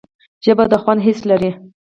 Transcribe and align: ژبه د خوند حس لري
ژبه 0.45 0.65
د 0.71 0.73
خوند 0.81 1.03
حس 1.05 1.19
لري 1.29 1.51